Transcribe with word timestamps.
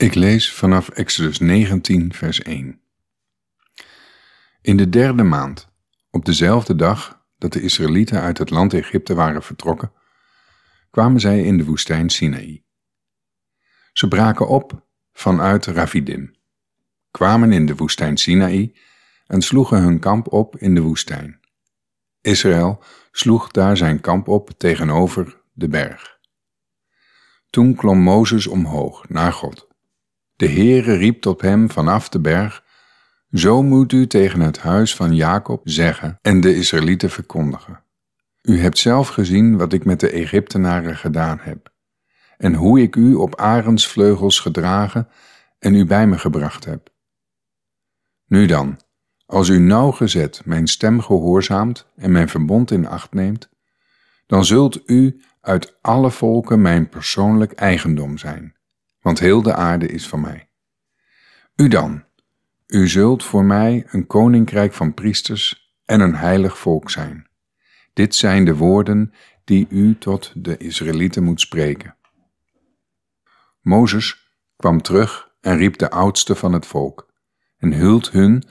Ik 0.00 0.14
lees 0.14 0.52
vanaf 0.52 0.88
Exodus 0.88 1.38
19, 1.38 2.12
vers 2.12 2.42
1. 2.42 2.80
In 4.62 4.76
de 4.76 4.88
derde 4.88 5.22
maand, 5.22 5.68
op 6.10 6.24
dezelfde 6.24 6.76
dag 6.76 7.24
dat 7.38 7.52
de 7.52 7.60
Israëlieten 7.60 8.20
uit 8.20 8.38
het 8.38 8.50
land 8.50 8.74
Egypte 8.74 9.14
waren 9.14 9.42
vertrokken, 9.42 9.92
kwamen 10.90 11.20
zij 11.20 11.42
in 11.42 11.56
de 11.56 11.64
woestijn 11.64 12.10
Sinaï. 12.10 12.64
Ze 13.92 14.08
braken 14.08 14.48
op 14.48 14.86
vanuit 15.12 15.66
Rafidim, 15.66 16.34
kwamen 17.10 17.52
in 17.52 17.66
de 17.66 17.76
woestijn 17.76 18.16
Sinaï 18.16 18.74
en 19.26 19.42
sloegen 19.42 19.82
hun 19.82 19.98
kamp 19.98 20.32
op 20.32 20.56
in 20.56 20.74
de 20.74 20.82
woestijn. 20.82 21.40
Israël 22.20 22.82
sloeg 23.12 23.50
daar 23.50 23.76
zijn 23.76 24.00
kamp 24.00 24.28
op 24.28 24.50
tegenover 24.50 25.40
de 25.52 25.68
berg. 25.68 26.18
Toen 27.50 27.74
klom 27.74 27.98
Mozes 27.98 28.46
omhoog 28.46 29.08
naar 29.08 29.32
God 29.32 29.68
de 30.40 30.48
Heere 30.48 30.94
riep 30.94 31.20
tot 31.20 31.40
hem 31.40 31.70
vanaf 31.70 32.08
de 32.08 32.20
berg, 32.20 32.64
Zo 33.32 33.62
moet 33.62 33.92
u 33.92 34.06
tegen 34.06 34.40
het 34.40 34.58
huis 34.58 34.96
van 34.96 35.14
Jacob 35.14 35.60
zeggen 35.64 36.18
en 36.22 36.40
de 36.40 36.54
Israëlieten 36.54 37.10
verkondigen. 37.10 37.82
U 38.42 38.60
hebt 38.60 38.78
zelf 38.78 39.08
gezien 39.08 39.56
wat 39.56 39.72
ik 39.72 39.84
met 39.84 40.00
de 40.00 40.10
Egyptenaren 40.10 40.96
gedaan 40.96 41.38
heb, 41.40 41.72
en 42.36 42.54
hoe 42.54 42.80
ik 42.80 42.96
u 42.96 43.14
op 43.14 43.36
arendsvleugels 43.36 44.38
gedragen 44.38 45.08
en 45.58 45.74
u 45.74 45.84
bij 45.84 46.06
me 46.06 46.18
gebracht 46.18 46.64
heb. 46.64 46.88
Nu 48.26 48.46
dan, 48.46 48.80
als 49.26 49.48
u 49.48 49.58
nauwgezet 49.58 50.42
mijn 50.44 50.66
stem 50.66 51.00
gehoorzaamt 51.00 51.86
en 51.96 52.12
mijn 52.12 52.28
verbond 52.28 52.70
in 52.70 52.86
acht 52.86 53.12
neemt, 53.12 53.48
dan 54.26 54.44
zult 54.44 54.82
u 54.86 55.22
uit 55.40 55.78
alle 55.80 56.10
volken 56.10 56.62
mijn 56.62 56.88
persoonlijk 56.88 57.52
eigendom 57.52 58.18
zijn 58.18 58.58
want 59.00 59.18
heel 59.18 59.42
de 59.42 59.54
aarde 59.54 59.86
is 59.86 60.08
van 60.08 60.20
mij. 60.20 60.48
U 61.56 61.68
dan, 61.68 62.04
u 62.66 62.88
zult 62.88 63.24
voor 63.24 63.44
mij 63.44 63.86
een 63.90 64.06
koninkrijk 64.06 64.72
van 64.72 64.94
priesters 64.94 65.74
en 65.84 66.00
een 66.00 66.14
heilig 66.14 66.58
volk 66.58 66.90
zijn. 66.90 67.28
Dit 67.92 68.14
zijn 68.14 68.44
de 68.44 68.56
woorden 68.56 69.12
die 69.44 69.66
u 69.70 69.98
tot 69.98 70.32
de 70.34 70.56
Israëlieten 70.56 71.22
moet 71.22 71.40
spreken. 71.40 71.96
Mozes 73.60 74.34
kwam 74.56 74.82
terug 74.82 75.30
en 75.40 75.56
riep 75.56 75.78
de 75.78 75.90
oudsten 75.90 76.36
van 76.36 76.52
het 76.52 76.66
volk 76.66 77.12
en 77.56 77.72
hult 77.72 78.10
hun 78.10 78.44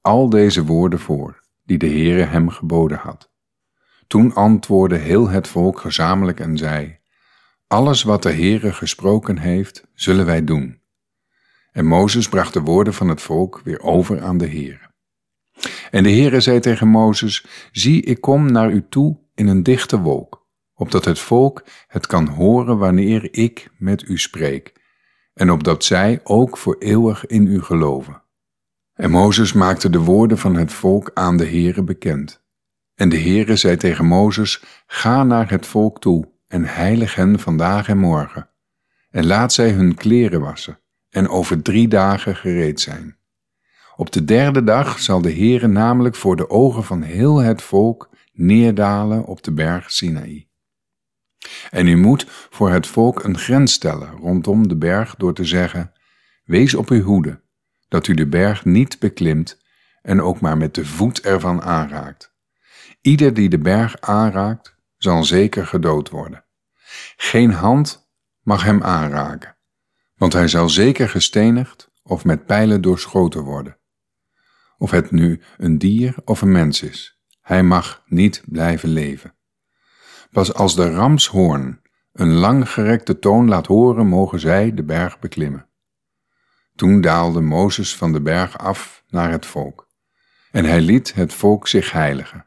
al 0.00 0.30
deze 0.30 0.64
woorden 0.64 0.98
voor, 0.98 1.40
die 1.64 1.78
de 1.78 1.88
Heere 1.88 2.22
hem 2.22 2.48
geboden 2.48 2.98
had. 2.98 3.30
Toen 4.06 4.34
antwoordde 4.34 4.96
heel 4.96 5.28
het 5.28 5.48
volk 5.48 5.80
gezamenlijk 5.80 6.40
en 6.40 6.56
zei, 6.56 6.97
alles 7.68 8.02
wat 8.02 8.22
de 8.22 8.32
Heere 8.32 8.72
gesproken 8.72 9.38
heeft, 9.38 9.84
zullen 9.94 10.26
wij 10.26 10.44
doen. 10.44 10.80
En 11.72 11.86
Mozes 11.86 12.28
bracht 12.28 12.52
de 12.52 12.60
woorden 12.60 12.94
van 12.94 13.08
het 13.08 13.22
volk 13.22 13.60
weer 13.64 13.80
over 13.80 14.22
aan 14.22 14.38
de 14.38 14.48
Heere. 14.48 14.90
En 15.90 16.02
de 16.02 16.10
Heere 16.10 16.40
zei 16.40 16.60
tegen 16.60 16.88
Mozes, 16.88 17.46
zie 17.72 18.02
ik 18.02 18.20
kom 18.20 18.52
naar 18.52 18.70
u 18.70 18.86
toe 18.88 19.18
in 19.34 19.46
een 19.48 19.62
dichte 19.62 20.00
wolk, 20.00 20.46
opdat 20.74 21.04
het 21.04 21.18
volk 21.18 21.64
het 21.86 22.06
kan 22.06 22.28
horen 22.28 22.78
wanneer 22.78 23.28
ik 23.34 23.70
met 23.78 24.02
u 24.02 24.18
spreek, 24.18 24.72
en 25.34 25.50
opdat 25.50 25.84
zij 25.84 26.20
ook 26.24 26.56
voor 26.56 26.76
eeuwig 26.78 27.26
in 27.26 27.46
u 27.46 27.62
geloven. 27.62 28.22
En 28.94 29.10
Mozes 29.10 29.52
maakte 29.52 29.90
de 29.90 29.98
woorden 30.00 30.38
van 30.38 30.54
het 30.54 30.72
volk 30.72 31.10
aan 31.14 31.36
de 31.36 31.46
Heere 31.46 31.82
bekend. 31.82 32.42
En 32.94 33.08
de 33.08 33.18
Heere 33.18 33.56
zei 33.56 33.76
tegen 33.76 34.06
Mozes, 34.06 34.62
ga 34.86 35.24
naar 35.24 35.50
het 35.50 35.66
volk 35.66 36.00
toe 36.00 36.36
en 36.48 36.64
heilig 36.64 37.14
hen 37.14 37.38
vandaag 37.38 37.88
en 37.88 37.98
morgen, 37.98 38.50
en 39.10 39.26
laat 39.26 39.52
zij 39.52 39.70
hun 39.70 39.94
kleren 39.94 40.40
wassen, 40.40 40.80
en 41.10 41.28
over 41.28 41.62
drie 41.62 41.88
dagen 41.88 42.36
gereed 42.36 42.80
zijn. 42.80 43.16
Op 43.96 44.12
de 44.12 44.24
derde 44.24 44.64
dag 44.64 44.98
zal 44.98 45.22
de 45.22 45.32
Heere 45.32 45.66
namelijk 45.66 46.14
voor 46.14 46.36
de 46.36 46.50
ogen 46.50 46.84
van 46.84 47.02
heel 47.02 47.38
het 47.38 47.62
volk 47.62 48.10
neerdalen 48.32 49.24
op 49.24 49.42
de 49.42 49.52
berg 49.52 49.90
Sinaï. 49.90 50.48
En 51.70 51.86
u 51.86 51.96
moet 51.96 52.26
voor 52.28 52.70
het 52.70 52.86
volk 52.86 53.24
een 53.24 53.38
grens 53.38 53.72
stellen 53.72 54.10
rondom 54.10 54.68
de 54.68 54.76
berg 54.76 55.14
door 55.14 55.34
te 55.34 55.44
zeggen, 55.44 55.92
wees 56.44 56.74
op 56.74 56.88
uw 56.88 57.02
hoede, 57.02 57.40
dat 57.88 58.06
u 58.06 58.14
de 58.14 58.26
berg 58.26 58.64
niet 58.64 58.98
beklimt 58.98 59.58
en 60.02 60.22
ook 60.22 60.40
maar 60.40 60.56
met 60.56 60.74
de 60.74 60.84
voet 60.84 61.20
ervan 61.20 61.62
aanraakt. 61.62 62.36
Ieder 63.00 63.34
die 63.34 63.48
de 63.48 63.58
berg 63.58 64.00
aanraakt, 64.00 64.77
zal 64.98 65.24
zeker 65.24 65.66
gedood 65.66 66.10
worden. 66.10 66.44
Geen 67.16 67.52
hand 67.52 68.10
mag 68.42 68.62
hem 68.64 68.82
aanraken, 68.82 69.56
want 70.16 70.32
hij 70.32 70.48
zal 70.48 70.68
zeker 70.68 71.08
gestenigd 71.08 71.90
of 72.02 72.24
met 72.24 72.46
pijlen 72.46 72.80
doorschoten 72.80 73.42
worden. 73.42 73.78
Of 74.78 74.90
het 74.90 75.10
nu 75.10 75.42
een 75.56 75.78
dier 75.78 76.14
of 76.24 76.42
een 76.42 76.52
mens 76.52 76.82
is, 76.82 77.20
hij 77.40 77.62
mag 77.62 78.02
niet 78.06 78.42
blijven 78.46 78.88
leven. 78.88 79.34
Pas 80.30 80.54
als 80.54 80.74
de 80.74 80.90
ramshoorn 80.90 81.82
een 82.12 82.32
langgerekte 82.32 83.18
toon 83.18 83.48
laat 83.48 83.66
horen, 83.66 84.06
mogen 84.06 84.40
zij 84.40 84.74
de 84.74 84.84
berg 84.84 85.18
beklimmen. 85.18 85.68
Toen 86.74 87.00
daalde 87.00 87.40
Mozes 87.40 87.96
van 87.96 88.12
de 88.12 88.20
berg 88.20 88.58
af 88.58 89.04
naar 89.08 89.30
het 89.30 89.46
volk, 89.46 89.88
en 90.50 90.64
hij 90.64 90.80
liet 90.80 91.14
het 91.14 91.32
volk 91.32 91.68
zich 91.68 91.92
heiligen. 91.92 92.46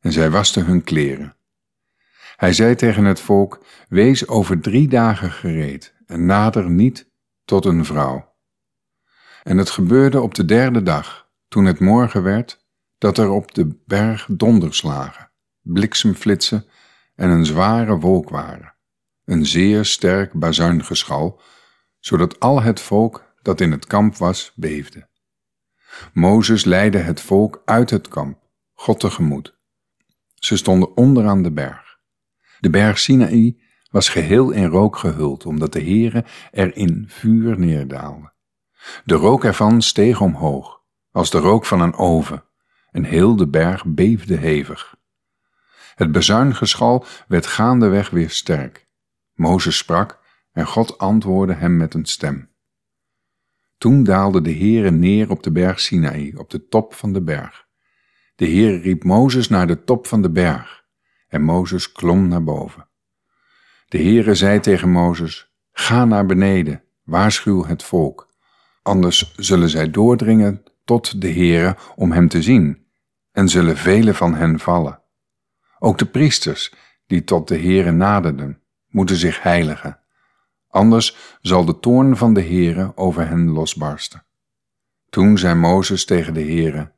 En 0.00 0.12
zij 0.12 0.30
wasten 0.30 0.64
hun 0.64 0.84
kleren 0.84 1.33
hij 2.36 2.52
zei 2.52 2.74
tegen 2.74 3.04
het 3.04 3.20
volk: 3.20 3.64
Wees 3.88 4.28
over 4.28 4.60
drie 4.60 4.88
dagen 4.88 5.30
gereed 5.30 5.94
en 6.06 6.26
nader 6.26 6.70
niet 6.70 7.10
tot 7.44 7.64
een 7.64 7.84
vrouw. 7.84 8.32
En 9.42 9.58
het 9.58 9.70
gebeurde 9.70 10.20
op 10.20 10.34
de 10.34 10.44
derde 10.44 10.82
dag, 10.82 11.28
toen 11.48 11.64
het 11.64 11.80
morgen 11.80 12.22
werd, 12.22 12.64
dat 12.98 13.18
er 13.18 13.30
op 13.30 13.54
de 13.54 13.82
berg 13.86 14.26
donderslagen, 14.30 15.30
bliksemflitsen 15.60 16.66
en 17.14 17.30
een 17.30 17.46
zware 17.46 17.98
wolk 17.98 18.28
waren, 18.28 18.74
een 19.24 19.46
zeer 19.46 19.84
sterk 19.84 20.32
bazuingeschal, 20.32 21.40
zodat 21.98 22.40
al 22.40 22.62
het 22.62 22.80
volk 22.80 23.34
dat 23.42 23.60
in 23.60 23.70
het 23.70 23.86
kamp 23.86 24.16
was 24.16 24.52
beefde. 24.56 25.08
Mozes 26.12 26.64
leidde 26.64 26.98
het 26.98 27.20
volk 27.20 27.62
uit 27.64 27.90
het 27.90 28.08
kamp, 28.08 28.38
God 28.72 29.00
tegemoet. 29.00 29.54
Ze 30.34 30.56
stonden 30.56 30.96
onderaan 30.96 31.42
de 31.42 31.52
berg. 31.52 31.83
De 32.64 32.70
berg 32.70 32.98
Sinaï 32.98 33.60
was 33.90 34.08
geheel 34.08 34.50
in 34.50 34.66
rook 34.66 34.96
gehuld, 34.96 35.46
omdat 35.46 35.72
de 35.72 35.80
Heere 35.80 36.24
er 36.50 36.76
in 36.76 37.04
vuur 37.08 37.58
neerdaalde. 37.58 38.32
De 39.04 39.14
rook 39.14 39.44
ervan 39.44 39.82
steeg 39.82 40.20
omhoog, 40.20 40.80
als 41.10 41.30
de 41.30 41.38
rook 41.38 41.64
van 41.66 41.80
een 41.80 41.94
oven, 41.94 42.44
en 42.90 43.04
heel 43.04 43.36
de 43.36 43.48
berg 43.48 43.84
beefde 43.86 44.36
hevig. 44.36 44.96
Het 45.94 46.12
bezuingeschal 46.12 47.04
werd 47.28 47.46
gaandeweg 47.46 48.10
weer 48.10 48.30
sterk. 48.30 48.88
Mozes 49.34 49.76
sprak, 49.76 50.20
en 50.52 50.66
God 50.66 50.98
antwoordde 50.98 51.54
hem 51.54 51.76
met 51.76 51.94
een 51.94 52.06
stem. 52.06 52.50
Toen 53.78 54.04
daalde 54.04 54.40
de 54.40 54.54
Heere 54.54 54.90
neer 54.90 55.30
op 55.30 55.42
de 55.42 55.52
berg 55.52 55.80
Sinaï, 55.80 56.34
op 56.36 56.50
de 56.50 56.68
top 56.68 56.94
van 56.94 57.12
de 57.12 57.22
berg. 57.22 57.66
De 58.36 58.46
Heere 58.46 58.78
riep 58.78 59.04
Mozes 59.04 59.48
naar 59.48 59.66
de 59.66 59.84
top 59.84 60.06
van 60.06 60.22
de 60.22 60.30
berg 60.30 60.83
en 61.34 61.42
Mozes 61.42 61.92
klom 61.92 62.28
naar 62.28 62.44
boven. 62.44 62.88
De 63.88 63.98
Heere 63.98 64.34
zei 64.34 64.60
tegen 64.60 64.90
Mozes, 64.90 65.52
ga 65.72 66.04
naar 66.04 66.26
beneden, 66.26 66.82
waarschuw 67.04 67.64
het 67.64 67.82
volk, 67.82 68.28
anders 68.82 69.34
zullen 69.36 69.68
zij 69.68 69.90
doordringen 69.90 70.62
tot 70.84 71.20
de 71.20 71.32
Heere 71.32 71.76
om 71.96 72.12
hem 72.12 72.28
te 72.28 72.42
zien, 72.42 72.86
en 73.32 73.48
zullen 73.48 73.76
vele 73.76 74.14
van 74.14 74.34
hen 74.34 74.58
vallen. 74.58 75.00
Ook 75.78 75.98
de 75.98 76.06
priesters, 76.06 76.74
die 77.06 77.24
tot 77.24 77.48
de 77.48 77.58
Heere 77.58 77.90
naderden, 77.90 78.60
moeten 78.88 79.16
zich 79.16 79.42
heiligen, 79.42 79.98
anders 80.68 81.36
zal 81.40 81.64
de 81.64 81.78
toorn 81.78 82.16
van 82.16 82.34
de 82.34 82.42
Heere 82.42 82.92
over 82.94 83.28
hen 83.28 83.50
losbarsten. 83.50 84.24
Toen 85.10 85.38
zei 85.38 85.54
Mozes 85.54 86.04
tegen 86.04 86.34
de 86.34 86.42
Heere, 86.42 86.92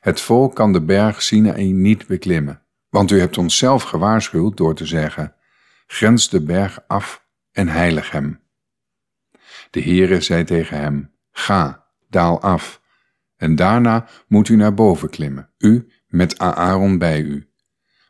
het 0.00 0.20
volk 0.20 0.54
kan 0.54 0.72
de 0.72 0.82
berg 0.82 1.22
Sinaï 1.22 1.72
niet 1.72 2.06
beklimmen, 2.06 2.62
want 2.90 3.10
u 3.10 3.18
hebt 3.18 3.38
ons 3.38 3.56
zelf 3.58 3.82
gewaarschuwd 3.82 4.56
door 4.56 4.74
te 4.74 4.86
zeggen, 4.86 5.34
grens 5.86 6.28
de 6.28 6.42
berg 6.42 6.78
af 6.86 7.26
en 7.52 7.68
heilig 7.68 8.10
hem. 8.10 8.40
De 9.70 9.82
Heere 9.82 10.20
zei 10.20 10.44
tegen 10.44 10.80
hem, 10.80 11.14
ga, 11.30 11.86
daal 12.08 12.40
af, 12.40 12.80
en 13.36 13.56
daarna 13.56 14.08
moet 14.26 14.48
u 14.48 14.56
naar 14.56 14.74
boven 14.74 15.10
klimmen, 15.10 15.50
u 15.58 15.92
met 16.06 16.38
Aaron 16.38 16.98
bij 16.98 17.20
u. 17.20 17.48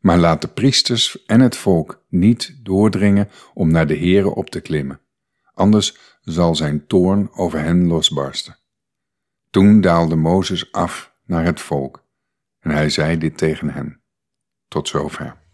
Maar 0.00 0.18
laat 0.18 0.40
de 0.40 0.48
priesters 0.48 1.24
en 1.26 1.40
het 1.40 1.56
volk 1.56 2.04
niet 2.08 2.58
doordringen 2.62 3.28
om 3.54 3.70
naar 3.70 3.86
de 3.86 3.96
Heere 3.96 4.34
op 4.34 4.50
te 4.50 4.60
klimmen, 4.60 5.00
anders 5.54 6.16
zal 6.20 6.54
zijn 6.54 6.86
toorn 6.86 7.30
over 7.32 7.60
hen 7.60 7.86
losbarsten. 7.86 8.58
Toen 9.50 9.80
daalde 9.80 10.16
Mozes 10.16 10.72
af 10.72 11.14
naar 11.24 11.44
het 11.44 11.60
volk, 11.60 12.06
en 12.58 12.70
hij 12.70 12.90
zei 12.90 13.18
dit 13.18 13.38
tegen 13.38 13.70
hen. 13.70 14.02
Tot 14.68 14.88
zover. 14.88 15.47